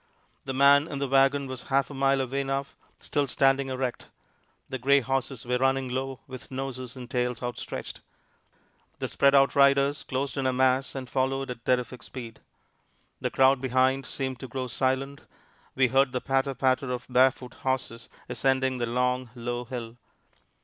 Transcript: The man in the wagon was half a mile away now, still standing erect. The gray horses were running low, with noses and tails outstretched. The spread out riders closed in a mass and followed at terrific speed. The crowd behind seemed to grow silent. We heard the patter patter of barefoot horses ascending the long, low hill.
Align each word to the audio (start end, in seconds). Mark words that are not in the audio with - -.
The 0.45 0.53
man 0.55 0.87
in 0.87 0.97
the 0.97 1.07
wagon 1.07 1.45
was 1.45 1.65
half 1.65 1.91
a 1.91 1.93
mile 1.93 2.21
away 2.21 2.43
now, 2.43 2.65
still 2.97 3.27
standing 3.27 3.69
erect. 3.69 4.07
The 4.67 4.79
gray 4.79 5.01
horses 5.01 5.45
were 5.45 5.59
running 5.59 5.89
low, 5.89 6.21
with 6.25 6.49
noses 6.49 6.95
and 6.95 7.07
tails 7.07 7.43
outstretched. 7.43 8.01
The 8.97 9.07
spread 9.07 9.35
out 9.35 9.55
riders 9.55 10.01
closed 10.01 10.37
in 10.37 10.47
a 10.47 10.51
mass 10.53 10.95
and 10.95 11.07
followed 11.07 11.51
at 11.51 11.65
terrific 11.65 12.01
speed. 12.01 12.39
The 13.19 13.29
crowd 13.29 13.61
behind 13.61 14.07
seemed 14.07 14.39
to 14.39 14.47
grow 14.47 14.65
silent. 14.65 15.21
We 15.75 15.89
heard 15.89 16.13
the 16.13 16.19
patter 16.21 16.55
patter 16.55 16.89
of 16.91 17.05
barefoot 17.07 17.53
horses 17.61 18.09
ascending 18.27 18.77
the 18.79 18.87
long, 18.87 19.29
low 19.35 19.65
hill. 19.65 19.97